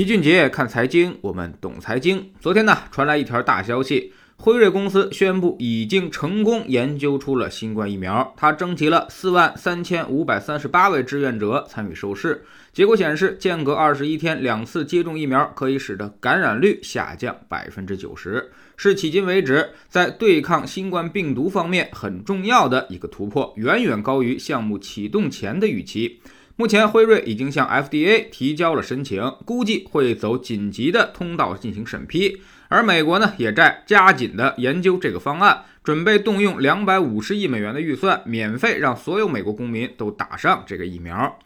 [0.00, 2.26] 齐俊杰看财经，我们懂财经。
[2.40, 8.32] 昨天呢，传来一条大消息，辉瑞公司宣布已经成功研究出了新冠疫苗。
[8.34, 12.42] 它征集了四万三千五百三十八位志愿者参与受试，
[12.72, 26.22] 结果显示，间隔二十一天两次接种疫苗可以使得感染率下降百分之九十，是迄今为止在对抗新冠病毒方面很重要的一个突破，远远高于项目启动前的预期。
[26.60, 32.42] 目前，辉瑞已经向 FDA 提交了申请，估计会走紧急的通道进行审批。
[32.68, 41.38] 而美国呢，也在加紧的研究这个方案，准备动用两百五十亿美元的预算，免费让所有美国公民都打上这个疫苗。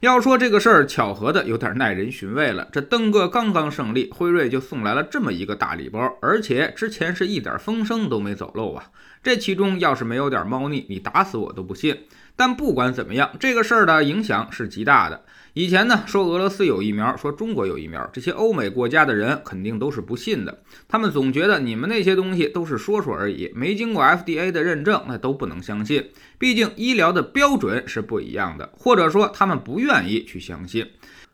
[0.00, 2.68] 要说这个事儿巧合的有点耐人寻味了。
[2.70, 8.84] 这登哥刚刚胜利，辉瑞就送来了这么一个大礼包，而且之前是一点风声都没走漏啊。
[9.22, 11.96] 这其中要是没有点猫腻，你打死我都不信。
[12.36, 15.24] 但不管怎么样，这个事儿的影响是极大的。
[15.54, 20.62] 以前呢，说俄罗斯有疫苗，说中国有疫苗，这些欧美国家的人肯定都是不信的。
[20.86, 26.10] 他们总觉得你们那些东西都是说说而已，没经过 FDA 的认证，那都不能相信。
[26.38, 30.86] 毕竟医疗的标准是不一样的，或者说他们不愿意去相信。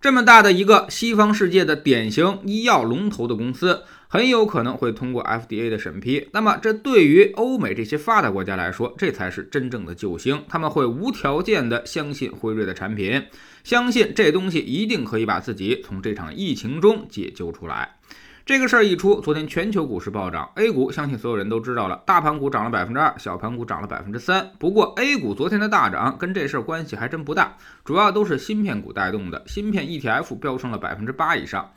[0.00, 3.82] 这么大的一个西方世界的典型医药龙头的公司。
[4.08, 10.44] 很有可能会通过 FDA 的审批，那么这对于欧美这些发达国家来说，这才是真正的救星。
[10.48, 13.24] 他们会无条件的相信辉瑞的产品，
[13.64, 17.96] 相信这东西一定可以把自己从这场疫情中解救出来。
[18.44, 24.52] 这个事儿一出，昨天全球股市暴涨，A 股相信所有人都知道了，大盘股涨了百分之二，小盘股涨了百分之三。
[24.60, 31.72] 不过 A 股昨天的大涨跟这事儿关系还真不大，主要都是芯片股带动的，芯片 ETF 飙升了百分之八以上。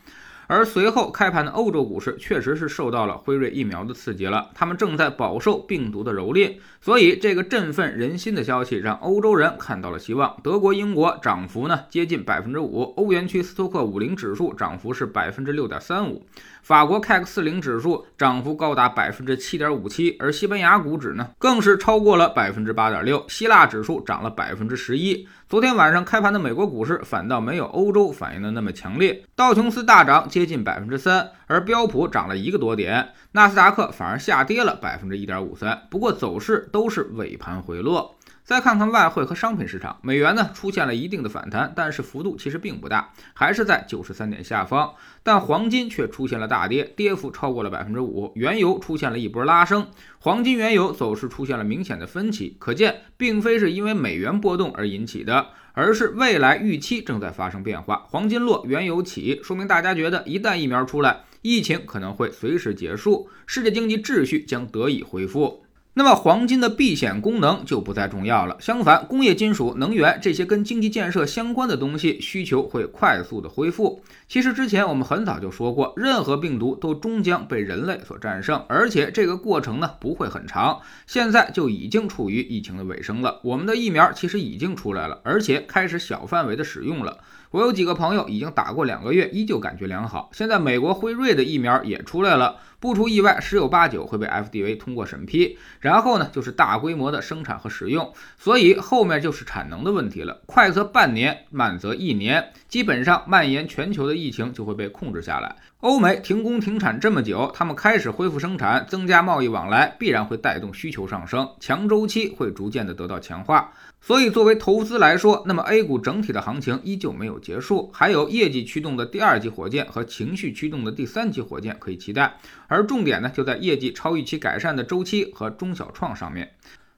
[0.50, 10.36] 而随后开盘的欧洲股市确实是受到了辉瑞疫苗的刺激了，他们正在饱受病毒的蹂躏，所以这个振奋人心的消息让欧洲人看到了希望。
[10.42, 16.26] 德国、英国涨幅呢接近百分之五，欧元区斯托克五零指数涨幅是百分之六点三五，
[16.64, 25.28] 法国 CAC 四零指数涨幅高达百分之七点五七，而西班牙股指呢更是超过了百分之八点六，希腊指数涨了百分之十一。
[25.50, 38.14] 昨天晚上开盘的美国股市反倒没有欧洲反应的那么强烈，道琼斯大涨接近百分之三，而标普涨了一个多点，纳斯达克反而下跌了百分之一点五三，不过走势都是尾盘回落。
[38.50, 44.92] 再看看外汇和商品市场，美元呢出现了一定的反弹，但是幅度其实并不大，还是在九十三点下方。
[45.22, 48.32] 但黄金却出现了大跌，跌幅超过了百分之五。
[48.34, 49.86] 原油出现了一波拉升，
[50.18, 58.04] 黄金、原油走势出现了明显的分歧，可见并非是因为美元波动而引起的，而是未来预期正在发生变化。
[58.08, 65.62] 黄金落，原油起，说明大家觉得一旦疫苗出来，疫情可能会随时结束，世界经济秩序将得以恢复。
[65.92, 68.56] 那么黄金的避险功能就不再重要了。
[68.60, 74.00] 相反，工业金属、能源这些跟经济建设相关的东西需求会快速的恢复。
[74.28, 80.80] 其实之前我们很早就说过，任何病毒都终将被人类所战胜，而且这个过程呢不会很长。
[81.08, 83.40] 现在就已经处于疫情的尾声了。
[83.42, 87.18] 我们的疫苗其实已经出来了，而且开始小范围的使用了。
[87.50, 90.30] 我有几个朋友已经打过两个月，依旧感觉良好。
[90.32, 95.58] 现在美国辉瑞的疫苗也出来了，不出意外，十有八九会被 FDA 通过审批。
[95.80, 100.42] 然后呢，就是大规模的生产和使用，所以后面就是产能的问题了。
[100.46, 105.56] 快则半年，慢则一年，基本上蔓延全球的疫情就会被控制下来。
[105.80, 113.72] 欧美停工停产这么久，他们开始恢复生产，增加贸易往来，必然会带动需求上升，强周期会逐渐的得到强化。
[113.98, 122.34] 所以，作为投资来说，那么 A 股整体的行情依旧没有结束，还有业绩驱动的第二级火箭和情绪驱动的第三级火箭可以期待。
[122.66, 126.50] 而重点呢，就在业绩超预期改善的周期和中小创上面。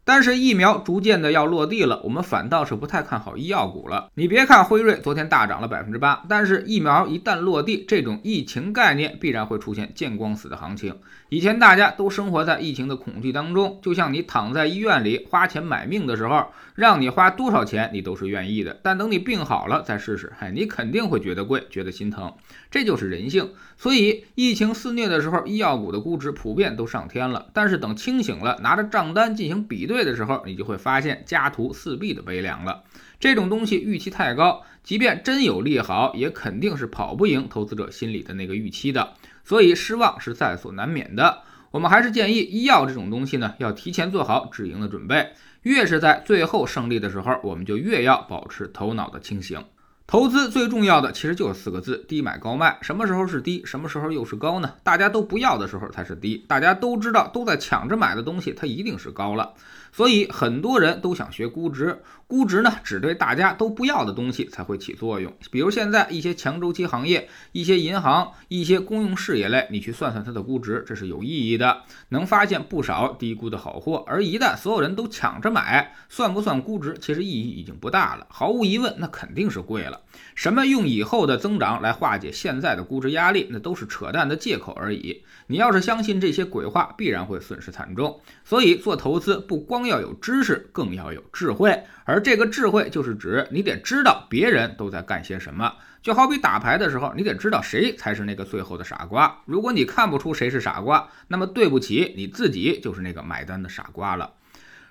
[0.04, 4.10] 但是疫苗逐渐的要落地了，我们反倒是不太看好医药股了。
[4.14, 10.96] 你别看辉瑞昨天大涨了百分之八，但是疫苗一旦落地，这种疫情概念必然会出现见光死的行情。
[11.28, 18.80] 以前大家都生活在疫情的恐惧当中，就像你躺在医院里花钱买命的时候，让你花多少钱你都是愿意的。
[18.82, 22.34] 但等你病好了再试试，嗨，你肯定会觉得贵，觉得心疼，
[22.72, 23.52] 这就是人性。
[23.78, 27.46] 所以疫情肆虐的时候，医药股的估值普遍都上天了。
[27.52, 29.91] 但是等清醒了，拿着账单进行比对。
[29.92, 32.82] 对的时候，你就会发现家徒四壁的悲凉了。
[33.20, 39.12] 这种东西预期太高，即便真有利好，也肯定是跑不赢投资者心里的那个预期的。
[39.44, 41.42] 所以失望是在所难免的。
[41.70, 45.32] 我们还是建议医药这种东西呢，要提前做好止盈的准备。
[45.62, 49.62] 越是在最后胜利的时候，我们就越要保持头脑的清醒。
[50.04, 52.76] 投资最重要的其实就是四个字：低买高卖。
[52.82, 54.74] 什么时候是低，什么时候又是高呢？
[54.82, 59.54] 大家都不要的时候才是低，大家都知道都在抢着买的东西，它一定是高了。
[59.92, 65.32] 所以很多人都想学估值，估值呢只对大家都不要的东西才会起作用。
[65.50, 74.02] 比如现在一些强周期行业、一些银行、一些公用事业类，你去算算它的估值，这是有意义的，能发现不少低估的好货。
[74.06, 78.26] 而一旦所有人都抢着买，算不算估值，其实意义已经不大了。
[78.30, 80.00] 毫无疑问，那肯定是贵了。
[80.34, 85.22] 什么用以后的增长来化解现在的估值压力，那都是扯淡的借口而已。
[85.48, 88.20] 你要是相信这些鬼话，必然会损失惨重。
[88.42, 91.82] 所以做投资不光要有知识，更要有智慧。
[92.04, 95.72] 而这个智慧就是指你得知道别人都在干些什么。
[96.02, 99.42] 就好比打牌的时候，你得知道谁才是那个最后的傻瓜。
[99.44, 104.32] 如果你看不出谁是傻瓜，那么对不起，你自己就是那个买单的傻瓜了。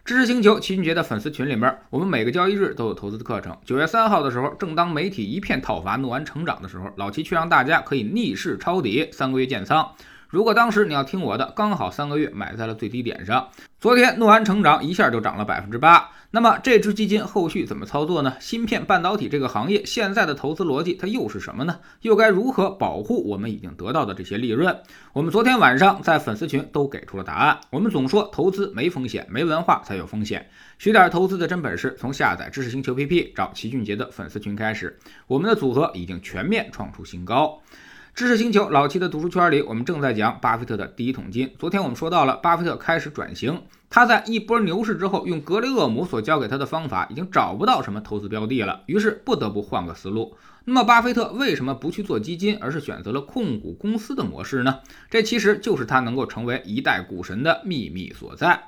[0.03, 3.55] 知识星球齐俊杰的粉丝群里面，我们每个交易日都有投资的课程。
[3.65, 9.93] 九月三号的时候，正当媒体一片讨伐诺安成长的时候，老齐却让大家可以逆势抄底，三个月建仓。
[10.31, 13.49] 如果当时你要听我的，刚好三个月买在了最低点上。
[13.81, 16.09] 昨天诺安成长一下就涨了百分之八。
[16.33, 18.33] 那么这支基金后续怎么操作呢？
[18.39, 21.77] 芯片半导体这个行业现在的投资逻辑它又是什么呢？
[22.03, 24.73] 又该如何保护我们已经得到的这些利润？
[25.11, 27.59] 我们昨天晚上在粉丝群都给出了答案。
[27.69, 30.49] 我们总说投资没风险，没文化才有风险。
[30.79, 34.97] 学点投资的真本事，从下载知识星球 P P 找齐俊杰的粉丝群开始。
[35.27, 37.61] 我们的组合已经全面创出新高。
[38.13, 41.49] 知识星球老七的读书圈里，我们正在讲巴菲特的第一桶金。
[41.57, 50.35] 昨天我们说到了，巴菲特开始转型，他在一波牛市之后，用格雷厄姆所教给他的方法，已经找不到什么投资标的了，于是不得不换个思路。
[50.65, 54.79] 那么，巴菲特为什么不去做基金，而是选择了控股公司的模式呢？
[55.09, 58.67] 这其实就是他能够成为一代股神的秘密所在。